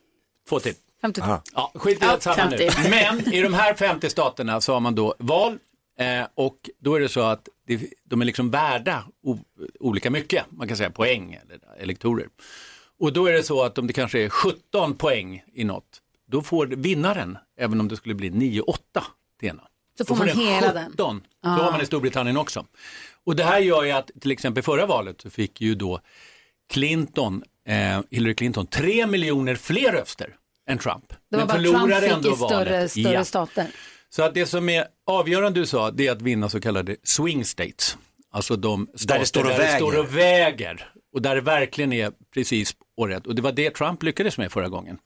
[0.48, 0.74] två till.
[1.02, 1.26] 52.
[1.54, 2.56] Ja, skit i att samma nu.
[2.70, 2.90] 50.
[2.90, 5.58] Men i de här 50 staterna så har man då val
[5.98, 9.38] eh, och då är det så att det, de är liksom värda o,
[9.80, 12.28] olika mycket, man kan säga poäng eller elektorer.
[12.98, 16.42] Och då är det så att om det kanske är 17 poäng i något, då
[16.42, 18.62] får vinnaren, även om det skulle bli 9-8
[19.40, 19.62] till ena.
[19.98, 20.90] Så får Då man den hela den.
[20.90, 21.22] 17.
[21.42, 22.66] Så har man i Storbritannien också.
[23.24, 26.00] Och det här gör ju att till exempel förra valet så fick ju då
[26.72, 30.36] Clinton, eh, Hillary Clinton 3 miljoner fler röster
[30.70, 31.04] än Trump.
[31.30, 32.90] Det var Men bara Trump fick ändå i större, valet.
[32.90, 33.24] större Ja.
[33.24, 33.66] stater.
[34.10, 37.44] Så att det som är avgörande i USA det är att vinna så kallade swing
[37.44, 37.96] states.
[38.32, 39.72] Alltså de stater det står och där väger.
[39.72, 40.92] det står och väger.
[41.14, 43.26] Och där det verkligen är precis på rätt.
[43.26, 44.98] Och det var det Trump lyckades med förra gången.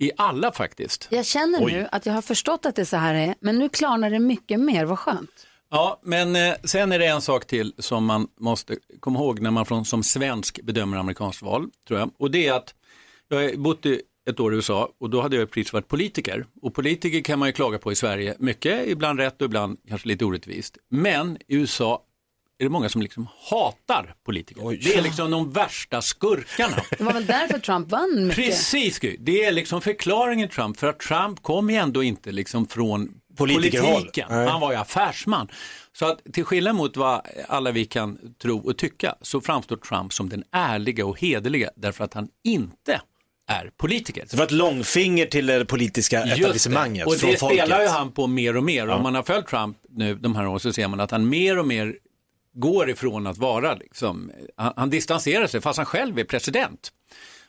[0.00, 1.08] I alla faktiskt.
[1.10, 4.10] Jag känner nu att jag har förstått att det så här är, men nu klarnar
[4.10, 4.84] det mycket mer.
[4.84, 5.46] Vad skönt.
[5.70, 9.50] Ja, men eh, sen är det en sak till som man måste komma ihåg när
[9.50, 12.10] man från, som svensk bedömer amerikanskt val, tror jag.
[12.18, 12.74] Och det är att
[13.28, 16.46] jag har bott i ett år i USA och då hade jag precis varit politiker.
[16.62, 20.08] Och politiker kan man ju klaga på i Sverige mycket, ibland rätt och ibland kanske
[20.08, 20.78] lite orättvist.
[20.90, 22.02] Men i USA
[22.58, 24.78] är det många som liksom hatar politiker.
[24.82, 26.82] Det är liksom de värsta skurkarna.
[26.98, 28.44] Det var väl därför Trump vann mycket.
[28.44, 33.10] Precis, det är liksom förklaringen Trump, för att Trump kom ju ändå inte liksom från
[33.36, 34.26] politiken.
[34.30, 34.48] Nej.
[34.48, 35.48] Han var ju affärsman.
[35.92, 40.12] Så att till skillnad mot vad alla vi kan tro och tycka så framstår Trump
[40.12, 43.00] som den ärliga och hederliga därför att han inte
[43.48, 44.26] är politiker.
[44.30, 47.14] Det var ett långfinger till det politiska Just etablissemanget det.
[47.14, 47.58] Och från det folket.
[47.58, 48.88] spelar ju han på mer och mer.
[48.88, 51.58] Om man har följt Trump nu de här åren så ser man att han mer
[51.58, 51.96] och mer
[52.54, 56.92] går ifrån att vara, liksom, han, han distanserar sig fast han själv är president.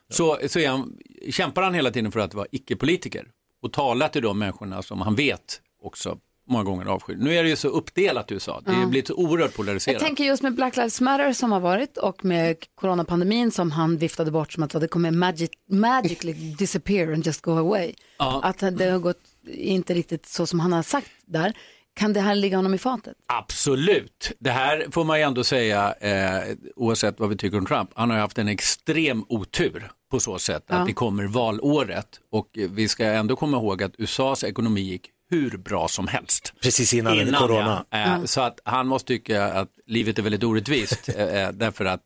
[0.09, 0.97] Så, så är han,
[1.31, 3.27] kämpar han hela tiden för att vara icke-politiker
[3.61, 6.17] och tala till de människorna som han vet också
[6.49, 7.15] många gånger avskyr.
[7.15, 9.93] Nu är det ju så uppdelat i USA, det har blivit så oerhört polariserat.
[9.93, 13.97] Jag tänker just med Black Lives Matter som har varit och med coronapandemin som han
[13.97, 17.93] viftade bort som att det kommer magic, magically disappear and just go away.
[18.17, 18.41] Ja.
[18.43, 21.53] Att det har gått inte riktigt så som han har sagt där.
[21.93, 23.13] Kan det här ligga honom i fatet?
[23.25, 24.31] Absolut.
[24.39, 28.09] Det här får man ju ändå säga, eh, oavsett vad vi tycker om Trump, han
[28.09, 32.87] har ju haft en extrem otur på så sätt att det kommer valåret och vi
[32.87, 36.53] ska ändå komma ihåg att USAs ekonomi gick hur bra som helst.
[36.61, 37.85] Precis innan, corona.
[37.89, 37.97] Ja.
[37.97, 42.01] Eh, Så att han måste tycka att livet är väldigt orättvist eh, eh, därför att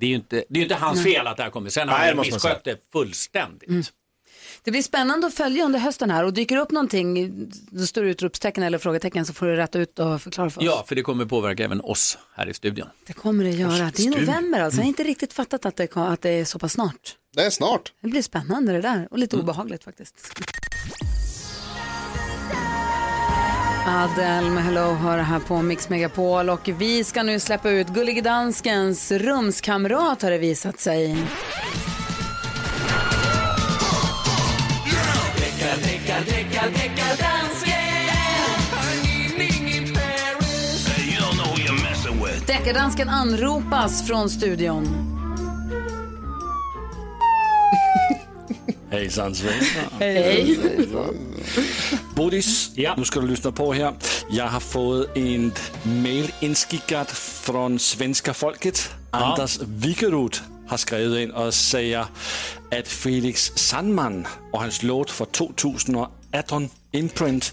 [0.00, 1.70] det är ju inte, det är inte hans fel att det här kommer.
[1.70, 3.92] Sen har han misskött det fullständigt.
[4.62, 7.32] Det blir spännande att följa under hösten här och dyker upp någonting,
[7.70, 10.64] då står det utropstecken eller frågetecken så får du rätta ut och förklara för oss.
[10.66, 12.88] Ja, för det kommer påverka även oss här i studion.
[13.06, 13.90] Det kommer det göra.
[13.96, 16.58] Det är november alltså, jag har inte riktigt fattat att det, att det är så
[16.58, 17.16] pass snart.
[17.34, 17.92] Det är snart.
[18.00, 20.14] Det blir spännande det där och lite obehagligt faktiskt.
[23.86, 28.20] Adele med Hello hör här på Mix Megapol och vi ska nu släppa ut Gullige
[28.20, 31.16] Danskens rumskamrat har det visat sig.
[42.46, 45.14] Deckardansken anropas från studion.
[48.94, 49.52] Hejsan Sven.
[49.98, 50.58] Hej.
[52.16, 52.94] Bodis, Ja.
[52.96, 53.94] nu ska du lyssna på här.
[54.30, 55.52] Jag har fått en
[55.82, 58.90] mail inskickat från svenska folket.
[59.10, 60.36] Anders Wikerud
[60.68, 62.00] har skrivit in och säger
[62.80, 67.52] att Felix Sandman och hans låt för 2018, Imprint,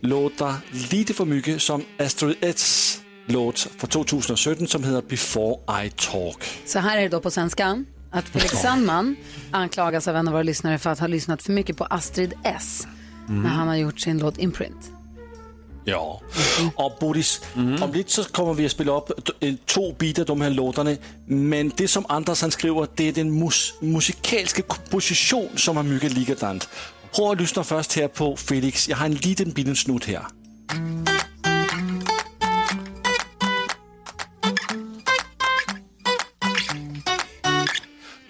[0.00, 0.54] låter
[0.90, 6.44] lite för mycket som Astrid S låt för 2017 som heter Before I Talk.
[6.66, 7.84] Så här är det då på svenska.
[8.10, 9.16] Att Felix Sandman
[9.50, 12.86] anklagas av en av våra lyssnare för att ha lyssnat för mycket på Astrid S.
[13.28, 14.90] När han har gjort sin låt Imprint.
[15.84, 16.20] Ja,
[16.74, 19.10] och Bodis, om lite så kommer vi att spela upp
[19.66, 20.96] två bitar av de här låtarna.
[21.26, 26.12] Men det som Anders han skriver, det är den mus musikalska komposition som är mycket
[26.12, 26.68] likadant.
[27.14, 28.88] Prøv at lyssna först här på Felix.
[28.88, 30.22] Jag har en liten, liten snut här.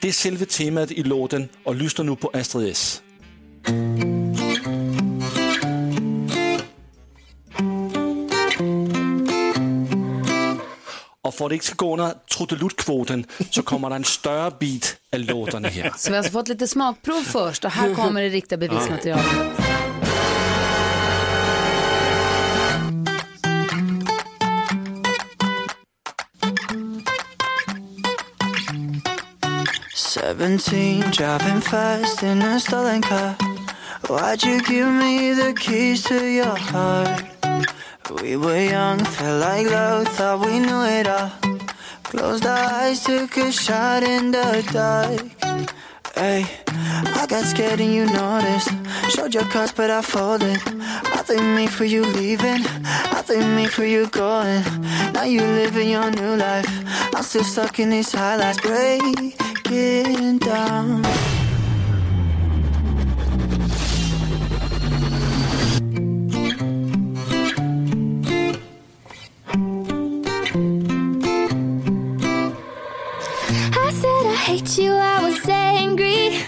[0.09, 3.03] Det är själva temat i låten och lyssna nu på Astrid S.
[11.23, 14.97] Och för att det inte ska gå under trudeluttkvoten så kommer det en större bit
[15.14, 15.92] av låtarna här.
[15.97, 19.68] Så vi har alltså fått lite smakprov först och här kommer det riktiga bevismaterialet.
[30.29, 33.35] Seventeen, driving fast in a stolen car.
[34.09, 37.25] Why'd you give me the keys to your heart?
[38.21, 41.33] We were young, felt like love, thought we knew it all.
[42.03, 45.25] Closed our eyes, took a shot in the dark.
[46.14, 48.69] Hey, I got scared and you noticed.
[49.09, 50.61] Showed your cards, but I folded.
[51.17, 52.67] I think me for you leaving.
[53.17, 54.62] I think me for you going.
[55.14, 56.69] Now you living your new life.
[57.14, 58.61] I'm still stuck in these highlights,
[59.69, 61.05] down.
[73.75, 76.45] I said I hate you, I was angry.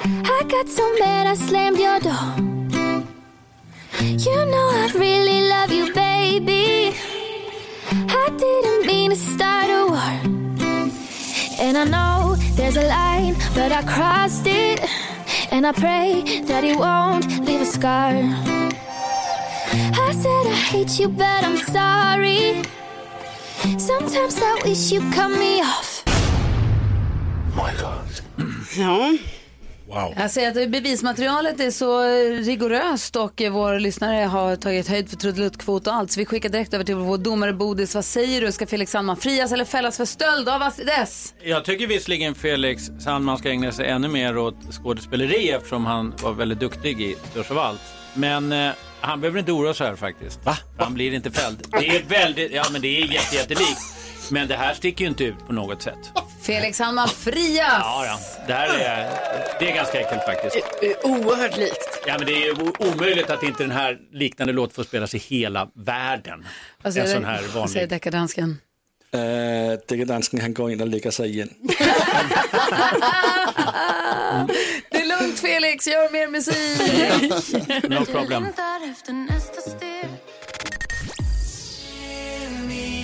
[0.00, 2.34] I got so mad I slammed your door.
[4.00, 5.21] You know I really
[12.56, 14.80] there's a line, but I crossed it.
[15.50, 18.12] And I pray that it won't leave a scar.
[20.06, 22.62] I said I hate you, but I'm sorry.
[23.78, 26.04] Sometimes I wish you cut me off.
[27.54, 28.08] My God.
[28.76, 29.31] Ja.
[29.92, 30.14] Wow.
[30.16, 32.02] Jag säger att bevismaterialet är så
[32.44, 36.10] rigoröst och vår lyssnare har tagit höjd för trudeluttkvot och allt.
[36.10, 37.94] Så vi skickar direkt över till vår domare Bodis.
[37.94, 38.52] Vad säger du?
[38.52, 41.34] Ska Felix Sandman frias eller fällas för stöld av Astrid S?
[41.42, 46.32] Jag tycker visserligen Felix Sandman ska ägna sig ännu mer åt skådespeleri eftersom han var
[46.32, 47.80] väldigt duktig i Störst av allt.
[48.14, 50.44] Men eh, han behöver inte oroa sig här faktiskt.
[50.44, 50.56] Va?
[50.78, 51.66] Han blir inte fälld.
[51.70, 54.01] Det är väldigt, ja men det är jätte, jättelikt.
[54.32, 55.98] Men det här sticker ju inte ut på något sätt.
[56.42, 57.66] Felix Sandman frias!
[57.80, 58.18] Ja, ja.
[58.46, 59.10] Det här är,
[59.60, 60.56] det är ganska äckligt faktiskt.
[61.02, 62.02] Oerhört likt.
[62.06, 65.18] Ja, men det är ju omöjligt att inte den här liknande låt får spelas i
[65.18, 66.46] hela världen.
[66.82, 67.88] Vad en säger, sån här vad säger vanlig.
[67.88, 68.58] deckardansken?
[69.14, 69.20] Uh,
[69.88, 71.50] Deckardansken han går in och lägger sig igen.
[74.90, 77.88] Det är lugnt Felix, gör mer musik!
[77.90, 78.46] No problem.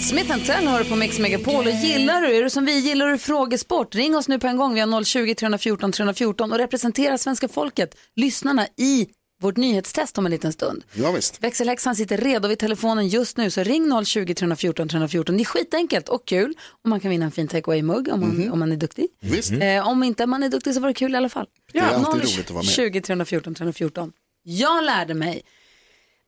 [0.09, 3.09] Smith Tell har du på Mix Megapol och gillar du, är du som vi, gillar
[3.09, 3.95] du frågesport?
[3.95, 7.95] Ring oss nu på en gång, vi har 020 314 314 och representera svenska folket,
[8.17, 9.09] lyssnarna i
[9.43, 10.85] vårt nyhetstest om en liten stund.
[10.95, 11.43] Ja, visst.
[11.45, 15.37] Växelhäxan sitter redo vid telefonen just nu så ring 020 314 314.
[15.37, 18.59] Det är skitenkelt och kul och man kan vinna en fin takeaway-mugg om, man- om
[18.59, 19.07] man är duktig.
[19.21, 19.53] Visst.
[19.53, 21.47] Eh, om inte man är duktig så var det kul i alla fall.
[21.73, 22.71] Det är alltid roligt att vara med.
[22.73, 24.13] 20 314 314.
[24.43, 25.43] Jag lärde mig,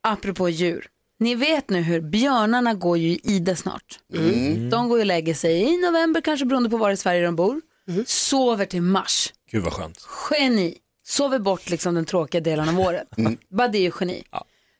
[0.02, 0.86] apropå djur,
[1.20, 3.98] ni vet nu hur björnarna går ju i ide snart.
[4.14, 4.70] Mm.
[4.70, 7.36] De går ju och lägger sig i november, kanske beroende på var i Sverige de
[7.36, 7.60] bor.
[8.06, 9.32] Sover till mars.
[9.50, 10.06] Gud vad skönt.
[10.30, 10.78] Geni.
[11.04, 13.08] Sover bort liksom den tråkiga delen av året.
[13.50, 14.24] Bara det är ju geni.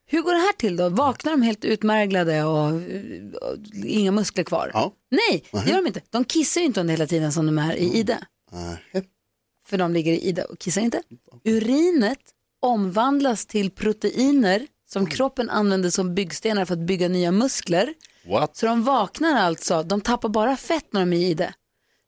[0.07, 0.89] Hur går det här till då?
[0.89, 4.71] Vaknar de helt utmärglade och, och inga muskler kvar?
[4.75, 4.93] Ja.
[5.11, 6.01] Nej, det gör de inte.
[6.11, 8.19] De kissar ju inte under hela tiden som de är i ide.
[8.53, 9.05] Nej.
[9.67, 11.03] För de ligger i ide och kissar inte.
[11.45, 12.19] Urinet
[12.61, 17.95] omvandlas till proteiner som kroppen använder som byggstenar för att bygga nya muskler.
[18.27, 18.57] What?
[18.57, 21.55] Så de vaknar alltså, de tappar bara fett när de är i ide.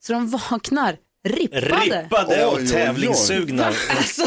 [0.01, 0.97] Så de vaknar
[1.29, 2.03] rippade.
[2.03, 2.69] Rippade och Oj, oj, oj.
[2.69, 3.65] tävlingssugna.
[3.91, 4.23] Alltså,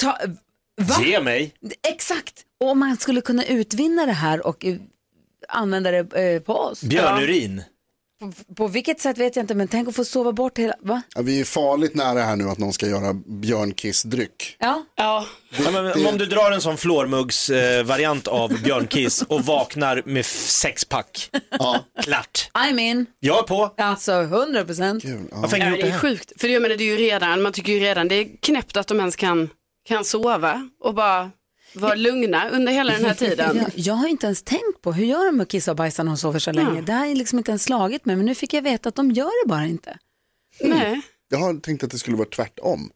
[0.00, 0.18] ta,
[0.80, 0.94] va?
[1.04, 1.54] Ge mig.
[1.88, 4.76] Exakt, och om man skulle kunna utvinna det här och eh,
[5.48, 6.82] använda det eh, på oss.
[6.82, 7.62] Björnurin.
[8.20, 11.02] På, på vilket sätt vet jag inte, men tänk att få sova bort hela, va?
[11.14, 14.56] Ja, vi är farligt nära här nu att någon ska göra björnkissdryck.
[14.58, 15.26] Ja, Ja.
[15.64, 21.30] Ja, men, Om du drar en sån flormuggs-variant av björnkiss och vaknar med sexpack.
[21.50, 21.84] Ja.
[22.02, 22.50] Klart.
[22.54, 23.06] I'm in.
[23.20, 23.74] Jag är på.
[23.76, 25.04] Alltså 100 procent.
[25.04, 25.16] Ja.
[25.32, 26.32] Varför Ja, det det är sjukt.
[26.40, 28.86] För jag menar, det är ju redan, man tycker ju redan det är knäppt att
[28.86, 29.50] de ens kan,
[29.88, 31.30] kan sova och bara
[31.76, 33.56] vara lugna under hela den här tiden.
[33.56, 36.02] Jag, jag har inte ens tänkt på hur gör de med att kissa och bajsa
[36.02, 36.80] när de sover så länge.
[36.80, 39.44] Det har liksom inte ens slagit mig, men nu fick jag veta att de gör
[39.44, 39.98] det bara inte.
[40.60, 41.00] Nej.
[41.28, 42.90] Jag har tänkt att det skulle vara tvärtom.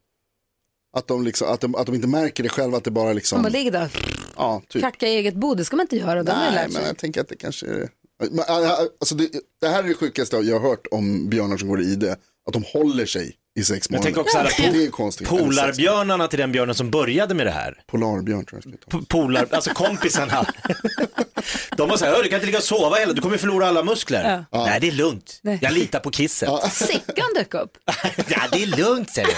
[0.97, 3.15] Att de, liksom, att de, att de inte märker det själva, att det bara De
[3.15, 3.89] liksom, bara ligger där
[4.35, 4.81] ja, typ.
[4.81, 6.23] kacka i eget bo, det ska man inte göra.
[6.23, 7.89] De Nej, men jag tänker att det kanske är...
[8.29, 9.29] Men, äh, Alltså det,
[9.61, 12.11] det här är det sjukaste jag har hört om björnar som går i det.
[12.47, 14.13] Att de håller sig i sex Men månader.
[14.13, 15.27] tänk också alla det är ju konstigt.
[15.27, 17.77] Polarbjörnarna till den björnen som började med det här.
[17.87, 18.79] Polarbjörn tror jag.
[18.79, 19.05] ska ta.
[19.09, 20.45] Polar, alltså kompisarna.
[21.77, 23.67] De var så här, "Hör, du kan inte ligga och sova hela, du kommer förlora
[23.67, 24.45] alla muskler.
[24.51, 25.39] Nej, det är lugnt.
[25.43, 25.59] Nej.
[25.61, 26.49] Jag litar på kisset.
[26.73, 27.71] Sickan dök upp.
[28.27, 29.33] Ja, det är lugnt säger du.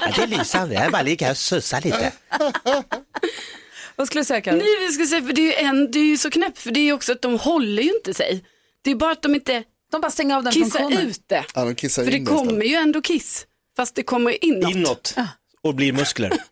[0.00, 2.12] Ja, det är lysande, jag bara ligger här och sussar lite.
[3.96, 4.58] Vad skulle du säga Karin?
[4.58, 6.70] Nej, vi ska säga, för det är ju en, det är ju så knäppt, för
[6.70, 8.44] det är ju också att de håller ju inte sig.
[8.84, 11.06] Det är bara att de inte De bara stänger av den kissar funktionen.
[11.08, 11.44] ut det.
[11.54, 13.46] Ja, de kissar För det in det kommer ju ändå kiss,
[13.76, 14.70] fast det kommer inåt.
[14.70, 15.14] Inåt
[15.62, 16.32] och blir muskler.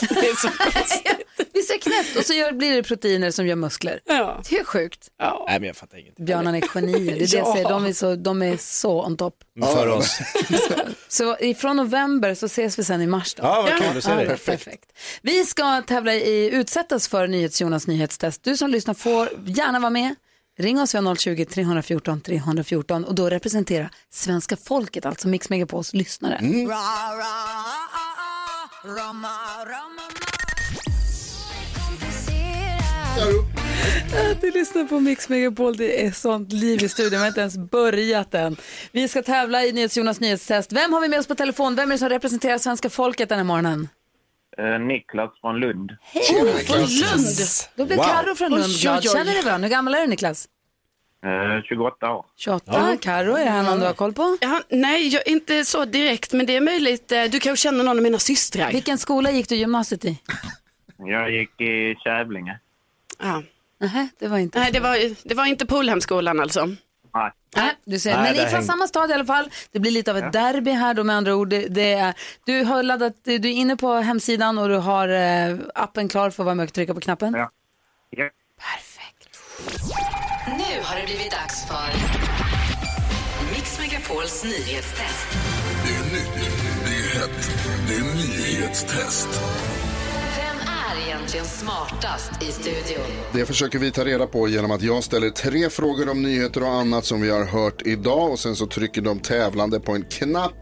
[0.00, 1.18] Det är så konstigt.
[1.54, 2.16] Visst är det knäppt?
[2.18, 4.00] Och så gör, blir det proteiner som gör muskler.
[4.04, 4.42] Ja.
[4.48, 5.08] Det är sjukt.
[5.18, 5.44] Ja.
[5.48, 6.24] Nej, men jag fattar ingenting.
[6.24, 7.16] Björnarna är genier.
[7.16, 7.68] Det är det jag säger.
[7.68, 9.34] De är så, de är så on top.
[9.64, 10.18] För oss.
[11.08, 13.42] Så ifrån november så ses vi sen i mars då.
[13.42, 14.26] Ja, vad kul att se dig.
[14.26, 14.92] Perfekt.
[15.22, 18.42] Vi ska tävla i utsättas för NyhetsJonas nyhetstest.
[18.42, 20.14] Du som lyssnar får gärna vara med.
[20.60, 26.38] Ring oss, vi har 020-314 314 och då representera svenska folket, alltså Mix Megapols lyssnare.
[34.40, 37.56] Du lyssnar på Mix Megapol, det är sånt liv i studion, vi har inte ens
[37.56, 38.56] börjat än.
[38.92, 40.72] Vi ska tävla i NyhetsJonas nyhetstest.
[40.72, 41.74] Vem har vi med oss på telefon?
[41.74, 43.88] Vem är det som representerar svenska folket den här morgonen?
[44.58, 45.96] Eh, Niklas från Lund.
[46.02, 46.24] Hej,
[46.66, 47.26] från Lund!
[47.76, 48.04] Då blir Wow.
[48.04, 48.96] Karo från Lund Oj, oj, glad.
[48.98, 49.02] oj.
[49.12, 49.66] Känner du varandra?
[49.68, 50.48] Hur gammal är du Niklas?
[51.24, 52.26] Eh, 28 år.
[52.36, 52.96] 28.
[53.00, 54.36] Karo, är det här någon du har koll på?
[54.40, 57.12] Ja, nej, jag, inte så direkt, men det är möjligt.
[57.12, 58.72] eh, Du kanske känner någon av mina systrar.
[58.72, 60.18] Vilken skola gick du gymnasiet i?
[60.96, 62.58] Jag gick i Kävlinge.
[63.18, 63.42] Ja.
[63.80, 66.68] Nähä, det var inte Nej, det var, det var inte Polhemskolan alltså.
[67.14, 67.32] Nej.
[67.56, 68.14] Nej, du ser.
[68.14, 69.50] Nej, Men ni är från häng- samma stad i alla fall.
[69.72, 71.48] Det blir lite av ett derby här då med andra ord.
[71.48, 72.14] Det, det är,
[72.46, 76.42] du har laddat, du är inne på hemsidan och du har eh, appen klar för
[76.42, 77.34] att vara med och trycka på knappen.
[77.34, 77.50] Ja.
[78.10, 78.28] Ja.
[78.60, 79.38] Perfekt.
[80.46, 81.92] Nu har det blivit dags för
[83.54, 85.28] Mix Megapols nyhetstest.
[85.84, 86.50] Det är nytt,
[86.84, 87.50] det är hett,
[87.88, 89.28] det är nyhetstest.
[91.28, 93.06] Egentligen smartast i studion?
[93.32, 96.68] Det försöker vi ta reda på genom att jag ställer tre frågor om nyheter och
[96.68, 100.52] annat som vi har hört idag och sen så trycker de tävlande på en knapp.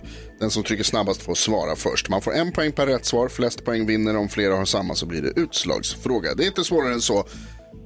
[0.41, 2.09] Den som trycker snabbast får svara först.
[2.09, 4.17] Man får en poäng per rätt svar, flest poäng vinner.
[4.17, 6.35] Om flera har samma så blir det utslagsfråga.
[6.35, 7.27] Det är inte svårare än så.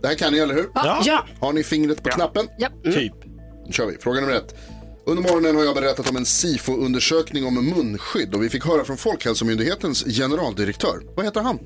[0.03, 0.71] Det här kan ni, eller hur?
[0.75, 1.03] Ja.
[1.05, 1.27] ja.
[1.41, 2.49] Har ni fingret på knappen?
[2.59, 2.69] Ja.
[2.85, 3.15] Typ.
[3.67, 3.99] Nu kör vi.
[3.99, 4.55] Fråga nummer ett.
[5.07, 8.97] Under morgonen har jag berättat om en SIFO-undersökning om munskydd och vi fick höra från
[8.97, 11.03] Folkhälsomyndighetens generaldirektör.
[11.17, 11.59] Vad heter han?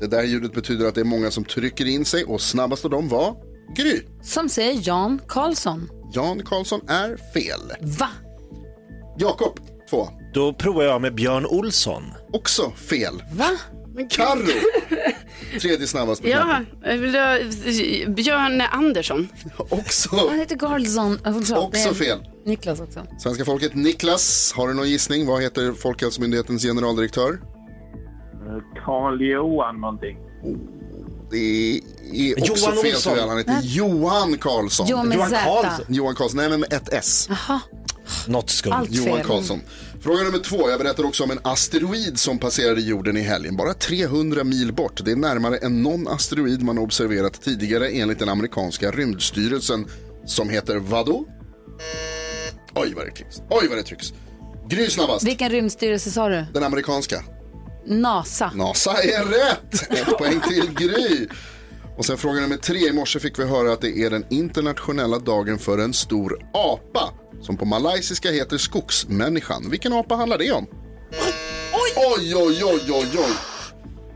[0.00, 2.90] Det där ljudet betyder att det är många som trycker in sig och snabbast av
[2.90, 3.36] dem var
[3.76, 4.00] Gry.
[4.22, 5.90] Som säger Jan Karlsson.
[6.12, 7.60] Jan Karlsson är fel.
[7.98, 8.08] Va?
[9.18, 10.08] Jakob, två.
[10.34, 12.02] Då provar jag med Björn Olsson.
[12.32, 13.22] Också fel.
[13.32, 13.50] Va?
[14.10, 14.46] Carro,
[15.60, 17.00] tredje snabbast på Ja, knappen.
[17.00, 17.38] vill ha-
[18.14, 19.28] Björn Andersson.
[19.58, 21.18] Också, Han heter Karlsson.
[21.24, 22.18] Det är också fel.
[22.44, 23.06] Niklas också.
[23.18, 25.26] Svenska folket, Niklas, har du någon gissning?
[25.26, 27.38] Vad heter Folkhälsomyndighetens generaldirektör?
[28.88, 30.16] Eh, Carl Johan någonting.
[31.30, 31.80] Det
[32.12, 33.12] är också Johan fel Olsson.
[33.14, 33.28] tyvärr.
[33.28, 34.86] Han heter Johan Karlsson.
[34.86, 35.40] Johan med Johan Z.
[35.44, 35.94] Karlsson.
[35.94, 37.28] Johan Karlsson, nej men med ett S.
[37.28, 37.60] Jaha,
[38.26, 38.72] Något skumt.
[38.72, 39.26] allt Johan fel.
[39.26, 39.60] Karlsson.
[40.00, 40.70] Fråga nummer två.
[40.70, 43.56] Jag berättar också om en asteroid som passerade jorden i helgen.
[43.56, 45.04] Bara 300 mil bort.
[45.04, 49.86] Det är närmare än någon asteroid man observerat tidigare enligt den amerikanska rymdstyrelsen
[50.26, 51.24] som heter vadå?
[52.74, 53.36] Oj vad det trycks.
[53.50, 54.12] Oj vad det trycks.
[54.68, 55.26] Gry snabbast.
[55.26, 56.44] Vilken rymdstyrelse sa du?
[56.54, 57.22] Den amerikanska.
[57.88, 58.52] NASA.
[58.54, 59.92] NASA är rätt!
[59.92, 61.28] Ett poäng till Gry.
[61.96, 62.78] Och sen fråga nummer tre.
[62.78, 67.10] I morse fick vi höra att det är den internationella dagen för en stor apa.
[67.40, 69.70] Som på malaysiska heter skogsmänniskan.
[69.70, 70.66] Vilken apa handlar det om?
[71.72, 73.36] Oj, oj, oj, oj, oj.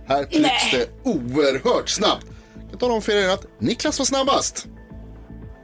[0.07, 2.27] Här trycks det oerhört snabbt.
[2.71, 4.67] Jag talar om för er att Niklas var snabbast.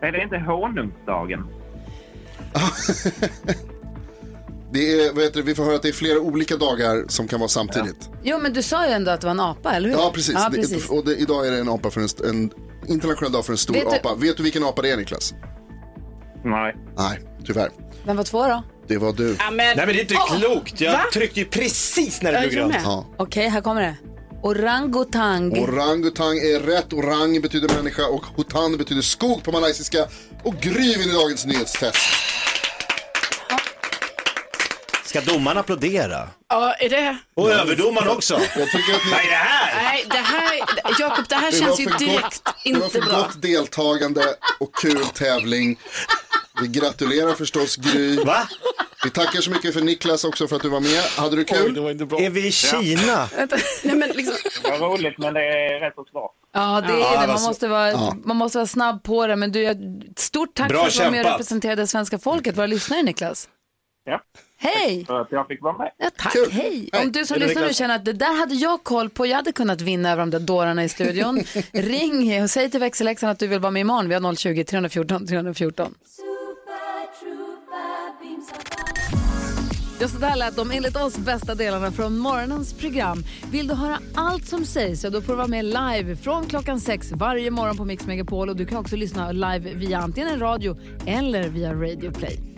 [0.03, 1.47] Är det inte honungsdagen?
[4.73, 7.29] Det är, vad heter det, vi får höra att det är flera olika dagar som
[7.29, 8.11] kan vara samtidigt.
[8.23, 9.97] Jo, men du sa ju ändå att det var en apa, eller hur?
[9.97, 10.35] Ja, precis.
[10.35, 10.89] Ja, Det, precis.
[10.89, 12.51] och det, idag är det en apa för en, en
[12.89, 14.15] internationell dag för en stor Vet du- apa.
[14.15, 15.35] Vet du vilken apa det är, Niklas?
[16.45, 16.77] Nej.
[16.99, 17.71] Nej, tyvärr.
[18.05, 18.63] Vem var två då?
[18.89, 19.37] Det var du.
[19.39, 20.81] Nej men det är inte klokt.
[20.81, 21.01] Jag va?
[21.13, 22.85] tryckte ju precis när det blev jag grönt.
[22.85, 23.07] Ja.
[23.17, 23.97] Okej, här kommer det.
[24.43, 25.59] Orangutang.
[25.63, 26.93] Orangutang är rätt.
[26.93, 30.07] Orang betyder människa och hutan betyder skog på malaysiska.
[30.43, 31.97] Och Gry vinner dagens nyhetstest.
[35.09, 36.29] Ska domaren applådera?
[36.49, 37.17] Ja, är det...
[37.35, 38.35] Och överdomaren också.
[38.35, 39.11] Jag tycker att ni...
[39.11, 39.83] Vad är det här?
[39.83, 40.61] Nej, det här...
[40.99, 43.19] Jakob, det här Det var känns ju direkt gott, det var inte för bra.
[43.19, 44.23] gott deltagande
[44.61, 45.79] och kul tävling.
[46.63, 48.17] Vi gratulerar förstås Gry.
[48.25, 48.49] Va?
[49.05, 51.03] Vi tackar så mycket för Niklas också för att du var med.
[51.17, 51.77] Hade du kul?
[51.79, 53.29] Är vi i Kina?
[53.83, 54.37] Nej, men liksom...
[54.63, 56.31] Det var roligt men det är rätt så svårt.
[56.55, 57.27] Ja, det är Ja, det.
[57.27, 58.17] Man måste, vara, Ja.
[58.25, 59.37] man måste vara snabb på det.
[59.37, 59.75] Men du,
[60.17, 63.49] stort tack Bra för att du var med och representerade svenska folket, våra lyssnare Niklas.
[64.09, 64.21] Ja.
[64.57, 65.05] Hej!
[65.07, 65.91] För att jag fick vara med.
[65.99, 66.51] Ja, tack, Kul.
[66.51, 66.89] hej.
[66.93, 67.03] Hej.
[67.03, 69.53] Om du som lyssnar nu känner att det där hade jag koll på, jag hade
[69.53, 71.41] kunnat vinna över de där dårarna i studion.
[71.73, 74.09] Ring och säg till växelläxan att du vill vara med imorgon.
[74.09, 75.95] Vi har 020 314 314.
[80.01, 83.25] Ja, så där lät de enligt oss bästa delarna från morgonens program.
[83.51, 86.81] Vill du höra allt som sägs så då får du vara med live från klockan
[86.81, 90.41] sex varje morgon på Mix Megapol och du kan också lyssna live via antingen en
[90.41, 92.58] radio eller via Radio Play.